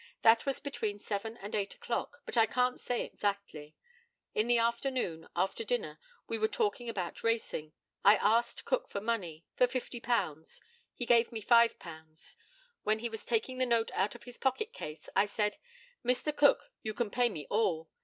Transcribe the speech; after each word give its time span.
That 0.23 0.47
was 0.47 0.59
between 0.59 0.97
seven 0.97 1.37
and 1.37 1.53
eight 1.53 1.75
o'clock, 1.75 2.23
but 2.25 2.35
I 2.35 2.47
can't 2.47 2.79
say 2.79 3.03
exactly. 3.03 3.75
In 4.33 4.47
the 4.47 4.57
afternoon, 4.57 5.27
after 5.35 5.63
dinner, 5.63 5.99
we 6.27 6.39
were 6.39 6.47
talking 6.47 6.89
about 6.89 7.23
racing. 7.23 7.73
I 8.03 8.15
asked 8.15 8.65
Cook 8.65 8.87
for 8.89 8.99
money 8.99 9.45
for 9.53 9.67
£50. 9.67 10.59
He 10.95 11.05
gave 11.05 11.31
me 11.31 11.39
£5. 11.39 12.35
When 12.81 12.97
he 12.97 13.09
was 13.09 13.25
taking 13.25 13.59
the 13.59 13.67
note 13.67 13.91
out 13.93 14.15
of 14.15 14.23
his 14.23 14.39
pocket 14.39 14.73
case, 14.73 15.07
I 15.15 15.27
said 15.27 15.57
"Mr. 16.03 16.35
Cook, 16.35 16.71
you 16.81 16.95
can 16.95 17.11
pay 17.11 17.29
me 17.29 17.45
all." 17.51 17.87